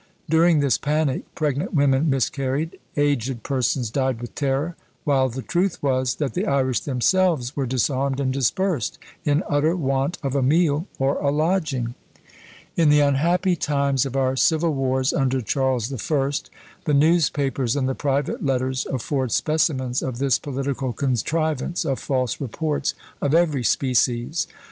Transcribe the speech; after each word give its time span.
During 0.27 0.61
this 0.61 0.79
panic 0.79 1.25
pregnant 1.35 1.75
women 1.75 2.09
miscarried, 2.09 2.79
aged 2.97 3.43
persons 3.43 3.91
died 3.91 4.19
with 4.19 4.33
terror, 4.33 4.75
while 5.03 5.29
the 5.29 5.43
truth 5.43 5.77
was, 5.83 6.15
that 6.15 6.33
the 6.33 6.47
Irish 6.47 6.79
themselves 6.79 7.55
were 7.55 7.67
disarmed 7.67 8.19
and 8.19 8.33
dispersed, 8.33 8.97
in 9.25 9.43
utter 9.47 9.75
want 9.75 10.17
of 10.23 10.33
a 10.35 10.41
meal 10.41 10.87
or 10.97 11.17
a 11.19 11.29
lodging! 11.29 11.93
In 12.75 12.89
the 12.89 12.99
unhappy 12.99 13.55
times 13.55 14.03
of 14.07 14.15
our 14.15 14.35
civil 14.35 14.73
wars 14.73 15.13
under 15.13 15.39
Charles 15.39 15.89
the 15.89 15.99
First, 15.99 16.49
the 16.85 16.95
newspapers 16.95 17.75
and 17.75 17.87
the 17.87 17.93
private 17.93 18.43
letters 18.43 18.87
afford 18.87 19.31
specimens 19.31 20.01
of 20.01 20.17
this 20.17 20.39
political 20.39 20.93
contrivance 20.93 21.85
of 21.85 21.99
false 21.99 22.41
reports 22.41 22.95
of 23.21 23.35
every 23.35 23.63
species. 23.63 24.47